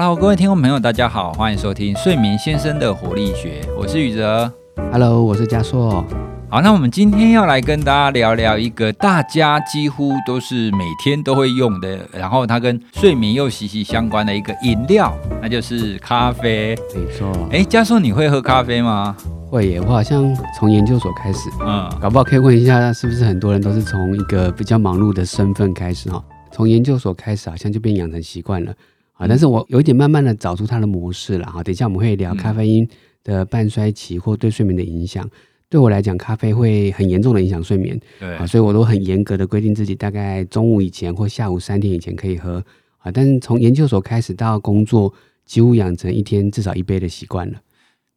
[0.00, 4.48] Hello，各位听众朋友，大家好，欢迎收听睡眠先生的活力学，我是宇哲。
[4.92, 6.06] Hello，我是嘉硕。
[6.48, 15.12] 好，那我们今天要来跟大家聊聊一个大家几乎都是每天都会用的，然后它跟睡眠又息息相关的一个饮料，
[15.42, 16.78] 那就是咖啡。
[16.94, 19.16] 没错，哎，嘉硕，你会喝咖啡吗？
[19.50, 19.80] 会耶！
[19.80, 26.22] 我好像从研究所开始，嗯，搞不好可以问一下，是不是很多人都是从一个比较忙碌的身份开始哈？
[26.52, 28.72] 从研究所开始，好像就变养成习惯了
[29.18, 29.26] 啊。
[29.28, 31.62] 但是我有一点慢慢的找出它的模式了哈。
[31.62, 32.88] 等一下我们会聊咖啡因
[33.22, 35.28] 的半衰期或对睡眠的影响。
[35.70, 42.64] 对我来讲，咖啡会很严重的影响睡眠对啊，，所以我都很严格的规定自己大概中午以前或下午三点以前可以喝
[42.96, 43.12] 啊。
[43.12, 45.12] 但是从研究所开始到工作，
[45.44, 47.58] 几乎养成一天至少一杯的习惯了。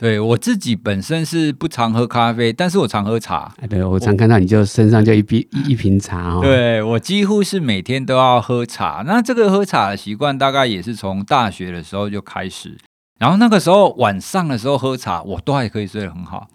[0.01, 3.53] 对我自己本身是不常喝咖啡，但是我常喝茶。
[3.61, 12.75] 哎，对我常看到你就身上就一瓶一一瓶茶哦。，对我几乎是每天都要喝茶，那这个喝茶的习惯大概也是从大学的时候就开始，
[13.19, 16.47] 然后那个时候晚上的时候喝茶，我都还可以睡得很好，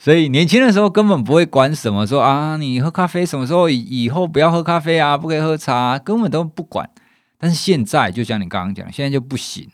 [0.00, 6.90] 所以年轻的时候根本不会管什么说啊，你喝咖啡什么时候以以后不要喝咖啡啊，不可以喝茶，根本都不管。
[7.38, 9.68] 但是现在就像你刚刚讲，现在就不行。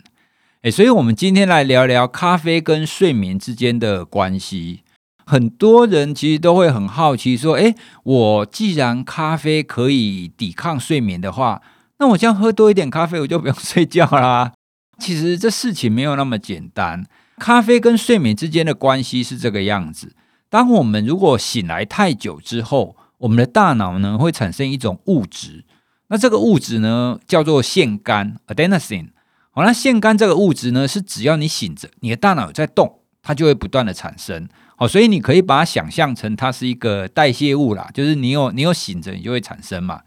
[0.65, 4.81] 哎，所以我们今天来聊聊咖啡跟睡眠之间的关系。
[5.27, 11.61] 很多人其实都会很好奇，说：“诶，我既然咖啡可以抵抗睡眠的话，
[11.99, 14.55] 那我这样喝多一点咖啡，我就不用 睡觉啦。”
[14.99, 17.05] 其实这事情没有那么简单。
[17.37, 20.17] 咖啡跟睡眠之间的关系是这个样子：
[20.49, 25.67] 当我们如果醒来太久之后，我们的大脑呢会产生一种物质，
[26.09, 29.09] 那这个物质呢叫做腺苷 （adenosine）。
[29.57, 34.49] 好，那腺苷这个物质呢，是只要你醒着，你的大脑在动，它就会不断的产生。
[34.77, 40.01] 好，所以你可以把它想象成它是一个代谢物啦，就是你有你有醒着，你就会产生嘛。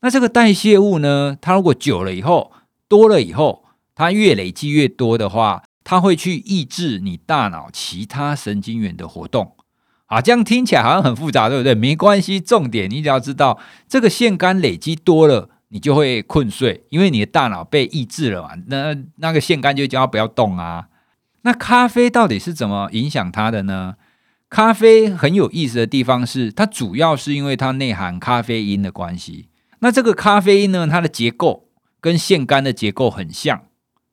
[0.00, 2.50] 那这个代谢物呢，它如果久了以后，
[2.88, 9.54] 多了以后，它越累积越多的话，它会去抑制你大脑其他神经元的活动。
[10.06, 11.72] 啊，这样听起来好像很复杂，对不对？
[11.76, 18.50] 没关系，重点你只要知道，这个腺苷累积多了，你就会困睡，因为你的大脑被抑制了嘛。
[18.66, 20.88] 那那个腺苷就叫它不要动啊。
[21.42, 23.96] 那咖啡到底是怎么影响它的呢？
[24.48, 29.48] 咖啡很有意思的地方是，它主要是因为它内含咖啡因的关系。
[29.78, 31.68] 那这个咖啡因呢，它的结构
[32.00, 33.62] 跟腺苷的结构很像，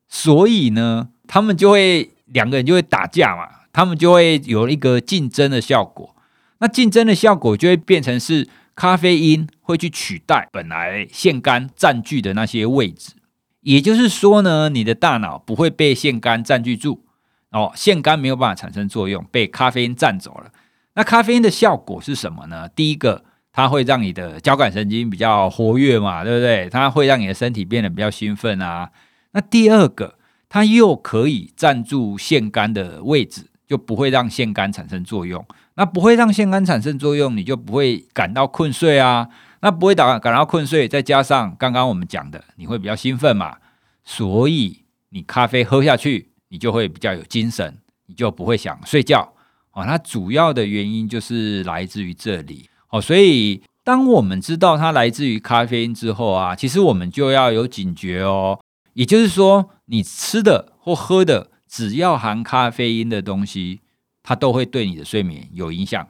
[0.08, 6.16] 所以呢，他们就会两个人就会打架嘛，他们就会有一个竞争的效果。
[6.60, 8.48] 那竞争的效果就会变成是
[8.78, 13.14] 咖啡因会去取代本来腺苷占据的那些位置，
[13.62, 17.04] 也就是说呢，你的大脑不会被腺苷占据住。
[17.50, 20.52] 哦，腺苷没有办法产生作用，被咖啡因占走了。
[20.94, 22.70] 那咖啡因的效果是什么呢？
[22.70, 26.70] 第一个，它会让你的交感神经比较活跃嘛，对不对？
[26.70, 28.92] 它会让你的身体变得比较兴奋啊。
[29.32, 35.44] 那第二个，它又可以占住腺苷的位置，就不会让腺苷产生作用。
[35.78, 39.30] 那不会让腺苷产生作用，你就不会感到困睡啊。
[39.62, 43.58] 那不会感感到困睡，再加上刚刚我们讲的，你会比较兴奋嘛，
[44.04, 46.32] 所以你咖啡喝下去。
[46.50, 49.34] 你就会比较有精神，你就不会想睡觉
[49.74, 49.84] 哦。
[49.84, 53.02] 它主要的原因就是来自于这里哦。
[53.02, 58.58] 所以，当我们知道它来自于咖啡因之后啊，其实我们就要有警觉哦。
[58.94, 63.82] 也就是说，你吃的或喝的，只要含咖啡因的东西，
[64.28, 66.06] 它都会对你的睡眠有影响。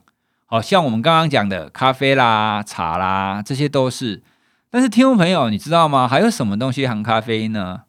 [0.48, 4.24] 好像我们刚刚讲的咖啡啦、茶啦，这些都是。
[4.72, 6.08] 但是，听众朋友，你知道吗？
[6.08, 7.82] 还有什么东西含咖啡因呢？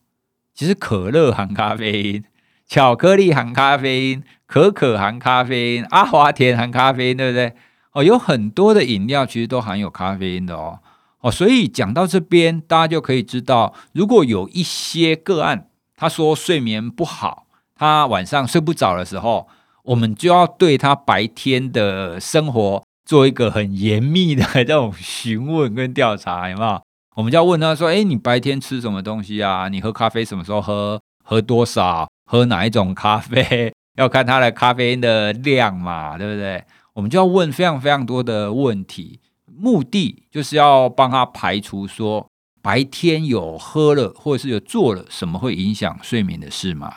[0.55, 2.25] 其实，可乐含咖啡因。
[2.69, 7.55] 巧克力含咖啡因，可可含咖啡因，阿华田含咖啡因，对不对？
[7.93, 10.81] 哦，有很多的饮料其实都含有咖啡因的哦。
[11.21, 19.49] 哦，所以讲到这边，大家就可以知道，如果有一些个案，他说睡眠不好，他晚上睡不着的时候，
[19.88, 26.83] 我们就要对他白天的生活做一个很严密的这种询问跟调查，有没有？
[27.16, 29.68] 我们就要问他说：“哎，你白天吃什么东西啊？
[29.68, 31.01] 你喝咖啡什么时候喝？
[31.24, 36.62] 喝多少？”喝哪一种咖啡，要看它的咖啡因的量嘛，对不对？
[36.92, 42.28] 我们就要问非常非常多的问题，目的就是要帮他排除说
[42.60, 46.92] 白天有喝了或者是有做了什么会影响睡眠的事嘛。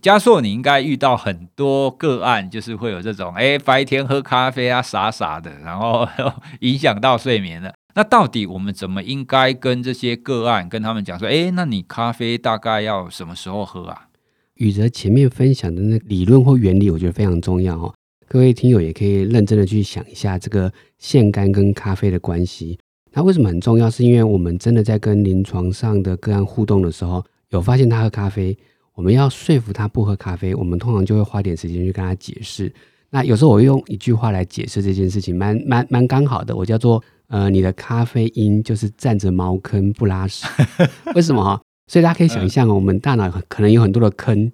[0.00, 6.06] 加硕，你应该遇到很多个案，就是会有这种，哎，白天喝咖啡啊，傻傻的，然后
[6.60, 7.74] 影响到睡眠了。
[7.94, 14.06] 那到底我们怎么应该跟这些个案跟他们讲说，哎，那你咖啡大概要什么时候喝啊？
[14.54, 17.94] 宇哲前面分享的那理论或原理，我觉得非常重要哦。
[18.28, 22.78] 各位听友也可以认真的去想一下这个腺苷跟咖啡的关系。
[23.12, 23.88] 那为什么很重要？
[23.88, 28.56] 是因为我们真的在跟临床上的个案互动的时候，有发现他喝咖啡，
[28.98, 32.70] 我们要说服他不喝咖啡，我们通常就会花点时间去跟他解释。
[33.10, 36.56] 那有时候我会用一句话来解释这件事情，蛮蛮蛮刚好的。
[36.56, 40.44] 我叫做呃，你的咖啡因就是占着茅坑不拉屎。
[41.14, 41.62] 为什么哈？
[41.86, 44.50] 所以大家可以想象，我们大脑可能有很多的坑，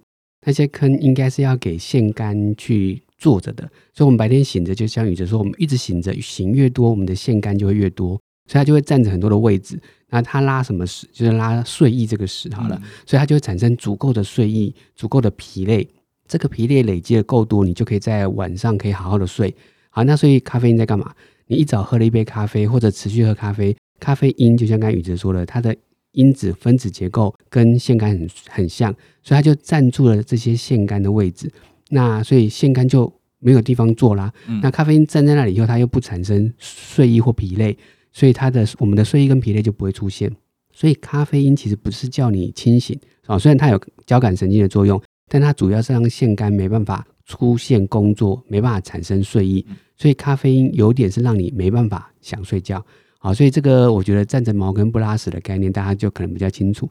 [0.46, 3.66] 那些坑应该是要给腺苷去坐着的。
[3.94, 9.80] 所以，我们白天醒着，就像宇哲说，我们一直醒着，醒越多，我们的腺苷就会越多，所以它就会占着很多的位置。
[10.10, 11.08] 那它拉什么屎？
[11.12, 15.88] 就是拉睡意这个屎好了，所以它就会产生足够的睡意，足够的疲累。
[16.26, 19.54] 这个疲累累积的够多，你就可以在晚上可以好好的睡。
[19.90, 21.12] 好，那所以咖啡因在干嘛？
[21.46, 25.76] 你一早喝了一杯咖啡，或者持续喝咖啡，咖啡因就像刚才宇哲说的，它的
[26.12, 28.90] 因子分子结构跟腺苷很很像，
[29.22, 31.52] 所以它就占住了这些腺苷的位置。
[31.90, 34.32] 那所以腺苷就没有地方坐啦。
[34.62, 37.76] 那咖啡因站在那里以后，它又不产生睡意或疲累，
[38.14, 40.34] 所以它的我们的睡意跟疲累就不会出现。
[40.72, 44.98] 所以咖啡因其实不是叫你清醒啊，虽然它有交感神经的作用。
[45.26, 49.64] 但它主要是让腺苷没办法出现工作，没办法产生睡意，
[49.96, 52.84] 所以咖啡因有点是让你没办法想睡觉。
[53.18, 56.86] 好，所以这个我觉得站着茅坑不拉屎的概念，大家就可能比较清楚。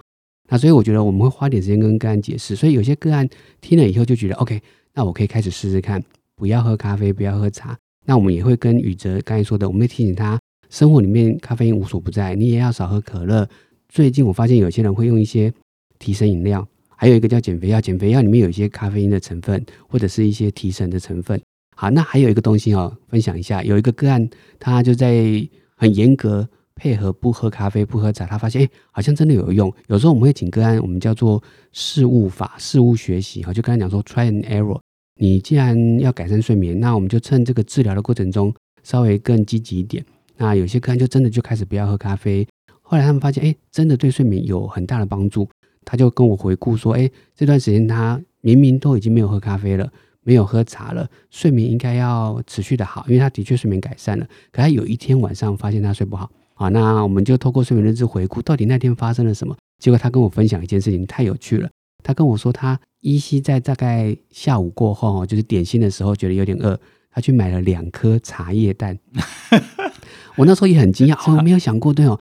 [0.49, 2.55] 那所以我觉得我们会花点时间跟个案解释。
[2.55, 3.29] 所以有些个案
[3.61, 4.59] 听了以后就觉得 OK，
[4.95, 6.03] 那我可以开始试试看，
[6.35, 7.77] 不要喝咖啡，不要喝茶。
[8.03, 10.39] 那我们也会跟宇哲刚才说的，我们会提醒他，
[10.73, 13.47] 生活里面咖啡因无所不在，你也要少喝可乐。
[13.89, 15.53] 最近我发现有些人会用一些
[15.99, 16.67] 提神饮料。
[16.95, 21.39] 还有一个叫减肥药，减肥药里面有一些咖啡因的成分，或者是一些提神的成分。
[21.75, 24.27] 好，那还有一个东西哦，分享一下，有一个个案，
[24.57, 29.71] 他就在很严格配合不喝咖啡、不喝茶，他发现哎，好像真的有用。
[29.89, 31.39] 有时候我们会请个案，我们叫做
[31.71, 34.79] 事物法、事物学习，哈，就跟他讲说 try and error。
[35.19, 40.03] 你既然要改善睡眠，那我们就趁这个治疗的过程中稍微更积极一点。
[40.43, 42.45] 那有些客人就真的就开始不要喝咖啡，
[42.81, 45.47] 后来他们发现，哎，真的对睡眠有很大的帮助。
[45.85, 49.89] 他就跟我回顾说：“哎，这段时间他明明都已经没有喝咖啡了，
[50.21, 54.27] 没有喝茶了，睡眠应该要持续的好，因为他的确睡眠改善了。
[54.51, 59.55] 可他有一天晚上发现他睡不好，好，那我们就透过睡眠日志回顾，到底那天发生了什么？
[59.79, 61.69] 结果他跟我分享一件事情，太有趣了。
[62.03, 66.77] 他跟我说，他依稀在大概下午过后，就是点心的时候，觉得有点饿，
[67.09, 68.99] 他去买了两颗茶叶蛋。
[70.35, 72.19] 我那时候也很惊讶， 哦，没有想过，对哦。”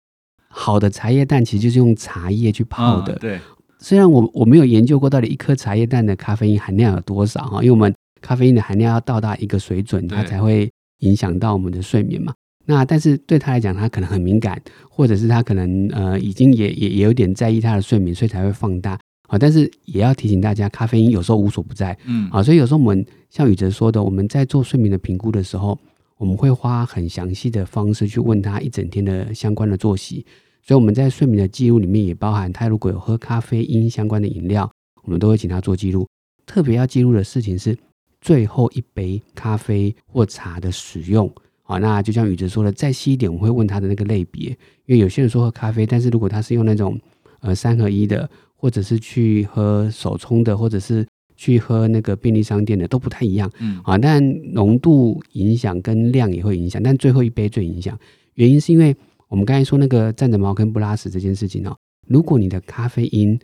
[0.54, 3.14] 好的茶叶蛋其实就是用茶叶去泡的。
[3.14, 3.40] 对，
[3.78, 12.34] 虽然我我没有研究过到底一颗茶叶蛋的咖啡因含量有多少哈，因为我们咖啡因的含量要到达一个水准，它才会影响到我们的睡眠嘛。
[12.66, 14.60] 那但是对他来讲，他可能很敏感，
[14.90, 18.98] 或者是他可能呃已经也也也有点在意他的睡眠，所以才会放大
[19.28, 19.38] 啊。
[19.38, 25.78] 但是也要提醒大家，咖啡因有时候无所不在，嗯啊，所以有时候我们像宇哲说的，我们在做睡眠的评估的时候。
[26.22, 30.24] 我们会花很详细的方式去问他一整天的相关的作息，
[30.62, 34.70] 所以我们在睡眠的记录里面也包含他如果有喝咖啡因相关的饮料，
[35.02, 36.06] 我们都会请他做记录。
[36.46, 37.76] 特别要记录的事情是
[38.20, 41.28] 最后一杯咖啡或茶的使用。
[41.64, 44.50] 好，那就像宇哲说的，再细一点，我会问他的那个类别，
[44.86, 46.96] 因为有些人说喝咖啡，但是如果他是用那种
[47.40, 51.04] 呃三合一的，或者是去喝手冲的，或者是
[51.42, 54.22] 去喝那个便利商店的都不太一样，嗯啊，但
[54.52, 57.98] 浓度影响跟量也会影响，但最后一杯最影响。
[58.34, 58.94] 原因是因为
[59.26, 63.36] 我们刚才说那个站着茅坑不拉屎这件事情哦，如果你的咖啡因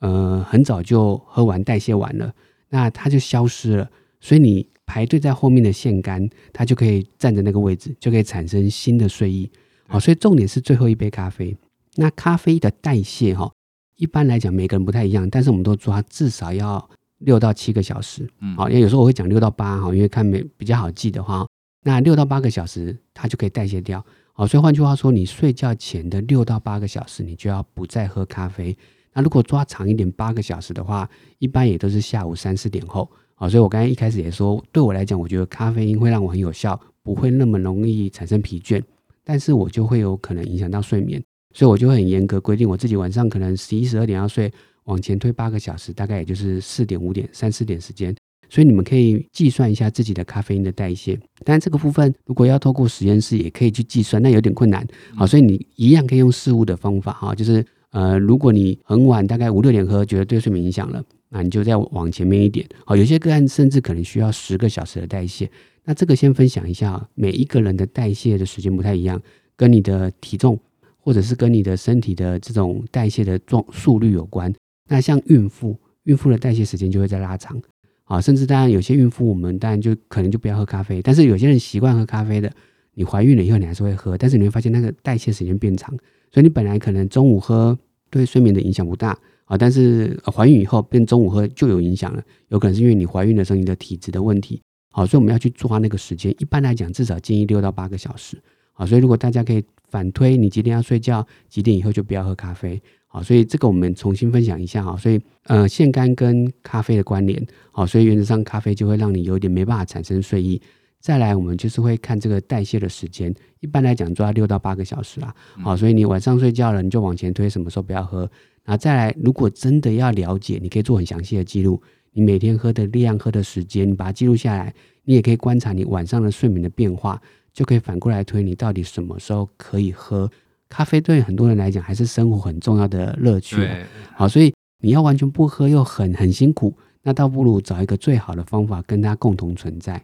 [0.00, 2.30] 呃很早就喝完代谢完了，
[2.68, 9.50] 那它就消失了，所以你排队在后面的腺苷它就可以站在那个位置，就可以产生新的睡意。
[9.88, 11.56] 好，所以重点是最后一杯咖啡。
[11.94, 13.50] 那咖啡的代谢哈，
[13.96, 16.86] 一般来讲每个人不太一样，但是我们都抓至少要。
[17.18, 21.46] 六到七个小时，嗯，好，因为有时候我会讲六到八哈，因为看没比较好记的话，
[21.82, 28.76] 那六到八个小时它就可以代谢掉，好，所以换句话说，你睡觉前的六到八个小时，你就要不再喝咖啡。
[29.14, 31.08] 那如果抓长一点，八个小时的话，
[31.38, 38.82] 一般也都是下午三四点后，好，所以我刚才一开始也说，对我来讲，我觉得咖啡因会让我很有效，不会那么容易产生疲倦，
[39.24, 41.22] 但是我就会有可能影响到睡眠，
[41.54, 44.52] 所以我就会很严格规定我自己晚上可能十一十二点要睡。
[44.86, 48.12] 往前推八个小时，大概也就是四点五点三四点时间，
[48.48, 51.16] 所以你们可以计算一下自己的咖啡因的代谢。
[51.44, 65.50] 但这个部分如果要透过实验室，也可以去计算，那有点困难好，所以你一样可以用事物的方法哈，就是呃，如果你很晚，大概五六点喝，觉得对睡眠影响了，那你就再往前面一点好，有些个案甚至可能需要十个小时的代谢。
[65.84, 69.20] 那这个先分享一下，每一个人的代谢的时间不太一样，
[69.56, 70.58] 跟你的体重
[70.98, 74.52] 或者是跟你的身体的这种代谢的状速率有关。
[74.88, 77.60] 那像孕妇，孕妇的代谢时间就会在拉长，
[78.04, 82.52] 啊，甚至当然有些孕妇，我们当然就可能就不要喝咖啡，但是有些人习惯喝咖啡的，
[82.94, 85.96] 你怀孕了以后你还是会喝，但是你会发现那个代谢时间变长，
[86.32, 87.78] 所以你本来可能中午喝
[88.10, 94.60] 对睡眠的影响不大，啊，但是怀孕以后变中午喝就有影响了，有可能是因为你怀孕的时候你的体质的问题。
[94.92, 96.34] 好，所以我们要去抓那个时间。
[96.38, 98.40] 一般来讲，至少建议六到八个小时。
[98.78, 102.80] 好，所以如果大家可以反推，你几点要睡觉，几点以后就不要喝咖啡。
[103.06, 104.94] 好，所以这个我们重新分享一下哈。
[104.98, 107.42] 所以呃，腺苷跟咖啡的关联。
[107.72, 110.60] 好，所以原则上咖啡就会让你有点没办法产生睡意。
[111.00, 113.34] 再来，我们就是会看这个代谢的时间。
[113.60, 115.34] 一般来讲，抓六到八个小时啦。
[115.62, 118.30] 好，所以你晚上睡觉了，你就往前推，什么时候不要喝。
[118.64, 121.80] 然后再来，如果真的要了解，你可以做很详细的记录。
[122.12, 124.74] 你每天喝的量、喝的时间，你把它记录下来。
[125.04, 127.22] 你也可以观察你晚上的睡眠的变化，
[127.56, 130.30] 就可以反过来推你到底什么时候可以喝
[130.68, 131.00] 咖啡。
[131.00, 133.66] 对很多人来讲，还是生活很重要的乐趣。
[134.14, 140.02] 好，所以你要完全不喝又很很辛苦，那倒不如找一个最好的方法跟它共同存在。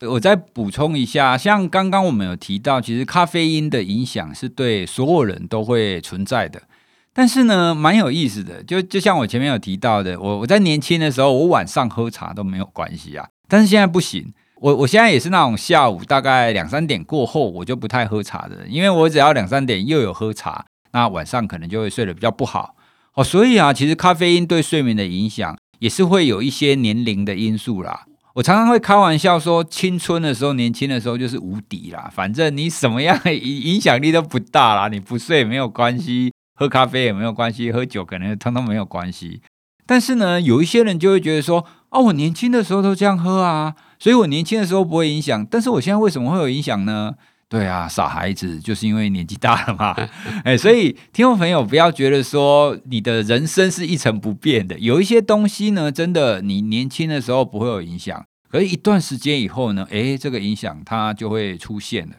[0.00, 6.62] 我再补充一下，像刚刚我们有提到，其实咖啡因的影响是对所有人都会存在的。
[7.12, 13.28] 但是呢，蛮有意思的，就就像我前面有提到的，我我在年轻的时候，我晚上喝茶都没有关系啊。
[13.46, 14.32] 但是现在不行，
[14.64, 22.74] 我我现在也是那种下午大概两三点过后，我就不太喝茶的，因为我只要两三点又有喝茶，那晚上可能就会睡得比较不好
[23.12, 23.22] 哦。
[23.22, 28.06] 所以啊，其实咖啡因对睡眠的影响也是会有一些年龄的因素啦。
[28.36, 36.32] 我常常会开玩笑说，青春的时候、年轻的时候就是无敌啦，反正你什么样影影响力都不大啦，你不睡也没有关系。
[36.58, 39.42] 喝咖啡也没有关系，喝酒可能通通没有关系。
[39.86, 45.46] 但是呢，有一些人就会觉得说：“哦，我年轻的时候都这样喝啊，所以我年轻的时候不会影响。
[45.46, 47.14] 但是我现在为什么会有影响呢？”
[47.46, 49.94] 对啊，傻孩子，就是因为年纪大了嘛。
[50.42, 62.16] 哎，所以听众朋友不要觉得说你的人生是一成不变的，有一些东西呢，真的你年轻的时候不会有影响，可是一段时间以后呢，哎，这个影响它就会出现了。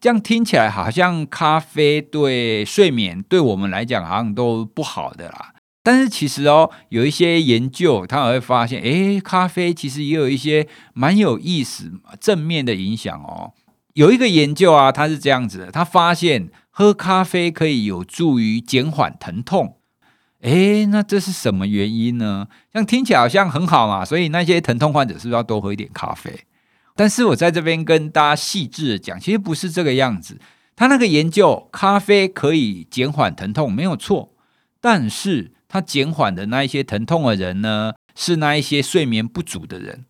[0.00, 5.54] 这样听起来好像咖啡对睡眠对我们来讲好像都不好的啦。
[5.86, 13.52] 但是其实哦，有一些研究他会发现，诶，咖啡其实也有一些蛮有意思、正面的影响哦。
[13.94, 19.76] 有一个研究啊，它是这样子的，他发现喝咖啡可以有助于减缓疼痛。
[20.40, 22.48] 诶，那这是什么原因呢？
[22.72, 26.40] 像听起来好像很好嘛，所以那些疼痛患者是不是要多喝一点咖啡？
[26.96, 30.40] 但是我在这边跟大家细致的讲，其实不是这个样子。
[30.74, 34.34] 他那个研究，咖啡可以减缓疼痛，没有错。
[34.80, 40.04] 但是他减缓的那一些疼痛的人呢，是那一些睡眠不足的人。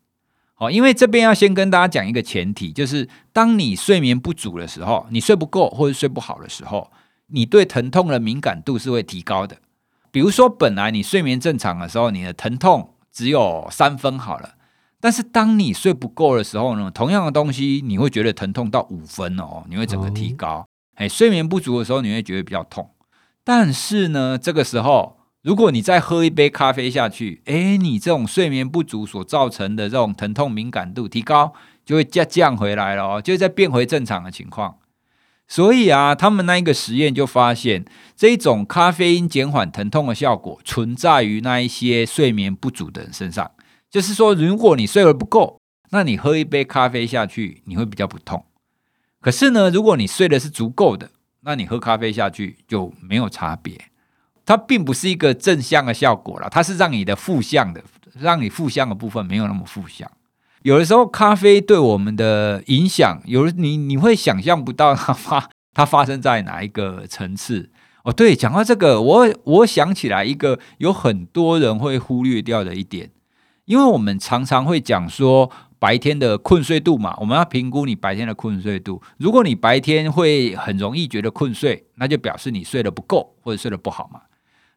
[0.58, 6.90] 哦，因为这边要先跟大家讲一个前提，就是当你睡眠不足的时候，你睡不够或者睡不好的时候，
[7.26, 9.58] 你对疼痛的敏感度是会提高的。
[10.10, 14.54] 比如说，本来你睡眠正常的时候，你的疼痛只有三分好了。
[14.98, 20.66] 但是当你睡不够的时候呢，同样的东西你会觉得疼痛到五分哦，你会整个提高。
[20.94, 22.90] 哎，睡眠不足的时候你会觉得比较痛。
[23.44, 25.15] 但是呢，这个时候
[25.46, 34.78] 如果你再喝一杯咖啡下去，哎，你这种睡眠不足所造成的这种疼痛敏感度提高，就会降降回来了哦，就再变回正常的情况。
[35.46, 37.84] 所以啊，他们那一个实验就发现，
[38.16, 43.48] 这一种咖啡因减缓疼痛的效果存在于那一些睡眠不足的人身上。
[43.88, 45.60] 就是说，如果你睡得不够，
[45.90, 48.44] 那你喝一杯咖啡下去，你会比较不痛。
[49.20, 51.12] 可是呢，如果你睡的是足够的，
[51.42, 53.80] 那你喝咖啡下去就没有差别。
[54.46, 57.82] 它并不是一个正向的效果了，它是让你的负向的，
[58.18, 60.10] 让你负向的部分没有那么负向。
[60.62, 67.70] 有的时候，咖啡对我们的影响，有你你会想象不到它发它发生在哪一个层次。
[68.04, 73.10] 哦，对，讲到这个，我我想起来一个有很多人会忽略掉的一点。
[73.64, 75.50] 因为我们常常会讲说
[75.80, 79.02] 白天的困睡度嘛，我们要评估你白天的困睡度。
[79.18, 84.20] 如果你白天会很容易觉得困睡，那就表示你睡得不够或者睡得不好嘛。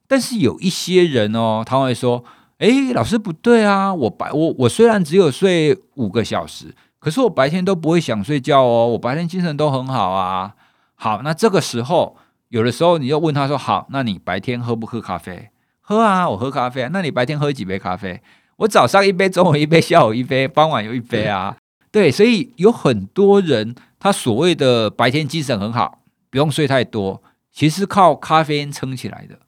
[0.10, 2.24] 但是有一些人哦，他会说
[2.58, 10.56] ：“诶，老师不对啊，我白我我虽然只有睡五个小时，可是我白天都不会想睡觉哦，我白天精神都很好啊。”
[10.98, 15.50] 好，那这个时候有的时候你就问他说：“好，那你白天喝不喝咖啡？
[15.80, 16.90] 喝啊，我喝咖啡啊。
[16.92, 18.20] 那你白天喝几杯咖啡？”
[18.58, 21.56] 我早上一杯，中午一杯，下午一杯，傍晚又一杯啊。
[21.92, 26.00] 对，所以有很多人，他所谓的白天精神很好，
[26.30, 27.24] 不用睡太多，
[27.54, 29.40] 其实靠咖啡因撑起来的。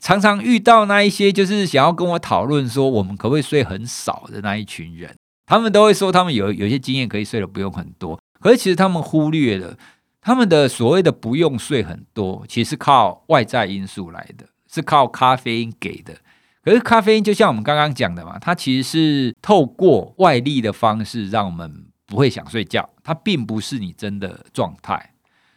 [0.00, 5.14] 常常遇到那一些就是想要跟我讨论说，我们可不可以睡很少的那一群人，
[5.46, 9.76] 他们都会说他们有有些经验可以睡的不用很多，可是其实他们忽略了
[10.20, 16.14] 他们的所谓的不用睡很多，其实是靠外在因素来的，是靠咖啡因给的。
[16.62, 25.14] 可是咖啡因就像我们刚刚讲的嘛，它其实是透过外力的方式让我们不会想睡觉，它并不是你真的状态。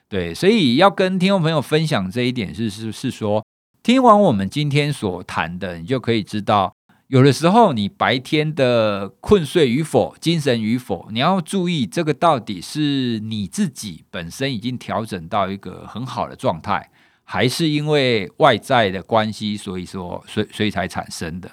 [0.08, 3.44] 对，所以要跟听众朋友分享这一点是是是说，
[3.84, 6.74] 听完我们今天所谈的，你就可以知道，
[7.08, 16.90] 有的时候你白天的困睡与否、精神与否，你要注意这个到底是你自己本身已经调整到一个很好的状态，
[17.26, 21.52] 还是因为外在的关系，所以说所以所以才产生的。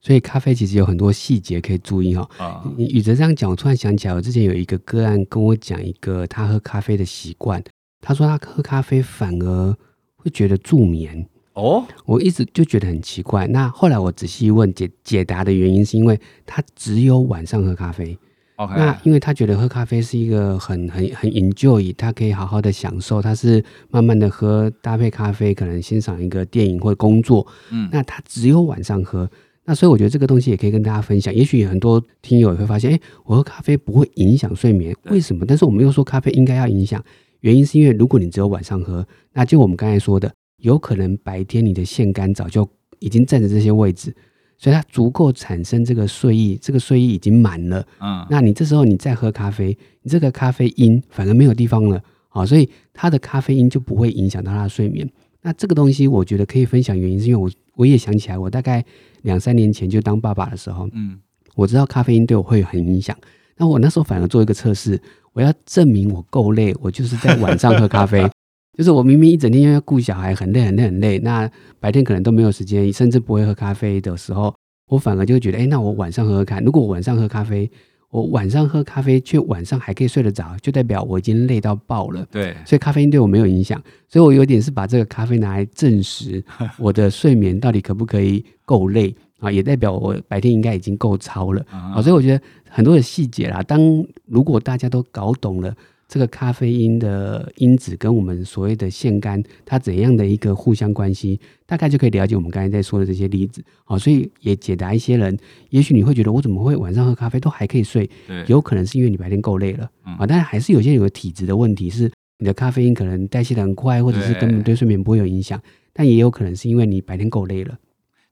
[0.00, 2.30] 所以咖啡其实有很多细节可以注意哈。
[2.38, 7.60] 啊、你宇哲这样讲，我突然想起来，我之前有一个个案跟我讲一个他喝咖啡的习惯，
[8.00, 9.76] 他说他喝咖啡反而
[10.14, 11.28] 会觉得助眠。
[11.56, 13.46] 哦，我一直就觉得很奇怪。
[13.46, 18.16] 那后来我仔细问解解答的原因，是因为他只有晚上喝咖啡。
[18.56, 27.46] OK，那因为他觉得喝咖啡是一个很很很 enjoy，他可以好好的享受，他是慢慢的喝，搭配咖啡，可能欣赏一个电影或工作。
[27.70, 29.28] 嗯那他只有晚上喝。
[29.64, 31.34] 那所以我觉得这个东西也可以跟大家分享。
[31.34, 35.44] 也许很多听友也会发现，哎，我喝咖啡不会影响睡眠，为什么？
[35.46, 37.02] 但是我们又说咖啡应该要影响，
[37.40, 44.14] 原因是因为如果你只有晚上喝，那就我们刚才说的，有可能白天你的腺苷早就已经占着这些位置，
[44.56, 47.86] 所以它足够产生这个睡意，这个睡意已经满了。
[48.00, 55.08] 嗯，那你这时候你再喝咖啡，你这个咖啡因反而没有地方了，哦，所以它的咖啡因就不会影响到他的睡眠。
[55.42, 58.84] 那这个东西我觉得可以分享，原因是因为我我也想起来，我大概
[59.22, 61.18] 两三年前就当爸爸的时候，嗯
[61.54, 63.16] 我知道咖啡因对我会很影响。
[63.56, 65.00] 那我那时候反而做一个测试，
[65.32, 68.28] 我要证明我够累，我就是在晚上喝咖啡。
[68.76, 74.54] 就是我明明一整天要顾小孩，很累很累很累，那白天可能都没有时间，甚至不会喝咖啡的时候，
[74.90, 76.62] 我反而就会觉得，哎，那我晚上喝喝看。
[76.62, 77.70] 如果我晚上喝咖啡，
[78.10, 82.26] 我晚上喝咖啡却晚上还可以睡得着，就代表我已经累到爆了。
[82.30, 86.44] 对，所以咖啡因对我没有影响，所以我有点是把这个咖啡拿来证实
[86.78, 91.64] 我的睡眠到底可不可以够累啊，也代表我白天应该已经够超了。
[91.70, 93.80] 啊，所以我觉得很多的细节啦，当
[94.26, 95.74] 如果大家都搞懂了
[96.08, 103.64] 这个咖啡因的因子跟我们所谓的腺苷它怎样的一个互相关系，大概就可以了解我们刚才在说的这些例子。
[103.84, 105.36] 好，所以也解答一些人，
[105.70, 115.60] 也许你会觉得我怎么会晚上喝咖啡都还可以睡，对，有可能是因为你白天够累了嗯啊，但是还是有些人有个体质的问题，是你的咖啡因可能代谢的很快，或者是根本对睡眠不会有影响，
[115.92, 117.78] 但也有可能是因为你白天够累了。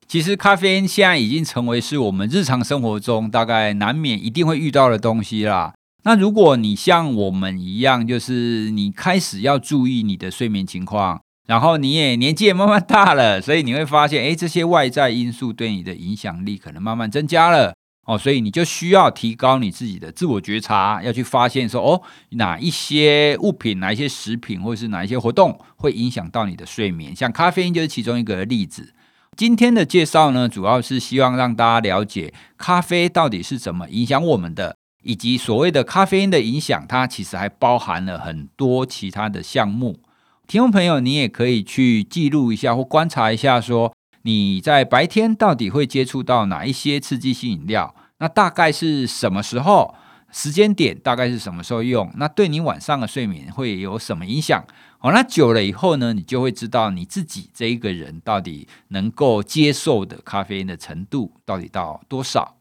[0.06, 5.74] 其实咖啡因现在已经成为是我们日常生活中大概难免一定会遇到的东西啦。
[6.04, 17.74] 那如果你像我们一样，就是你开始要注意你的睡眠情况，然后你也年纪也慢慢大了，所以你会发现，哎，这些外在因素对你的影响力可能慢慢增加了。
[18.06, 27.16] 哦，所以你就需要提高你自己的自我觉察，要去发现说，哦，哪一些物品、哪一些食品，或者是哪一些活动会影响到你的睡眠。
[27.16, 28.92] 像咖啡因就是其中一个例子。
[29.34, 40.00] 今天的介绍呢，主要是希望让大家了解咖啡到底是怎么影响我们的，以及所谓的咖啡因的影响，它其实还包含了很多其他的项目。
[40.46, 47.94] 听众朋友，你也可以去记录一下或观察一下说你在白天到底会接触到哪一些刺激性饮料？
[48.18, 49.94] 那大概是什么时候？
[50.32, 52.10] 时间点大概是什么时候用？
[52.16, 54.64] 那对你晚上的睡眠会有什么影响？
[54.98, 62.53] 好，那久了以后呢，你就会知道你自己这一个人到底能够接受的咖啡因的程度到底到多少。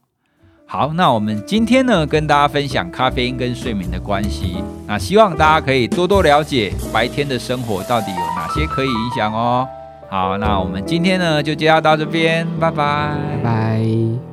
[0.74, 4.56] 好，那我们今天呢，跟大家分享咖啡因跟睡眠的关系。
[4.88, 9.68] 那希望大家可以多多了解白天的生活到底有哪些可以影响哦。
[10.10, 13.12] 好，那我们今天呢就介绍到这边，拜拜，
[13.44, 14.33] 拜拜。